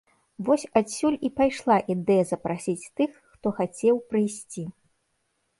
Вось 0.45 0.63
адсюль 0.79 1.17
і 1.29 1.29
пайшла 1.41 1.77
ідэя 1.95 2.23
запрасіць 2.31 2.89
тых, 3.01 3.11
хто 3.35 3.47
хацеў 3.61 3.95
прыйсці. 4.15 4.67